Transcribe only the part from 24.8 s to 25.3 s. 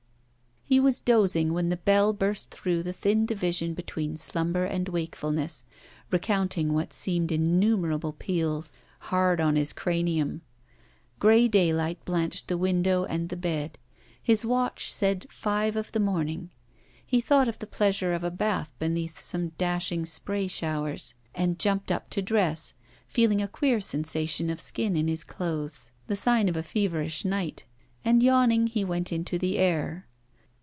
in his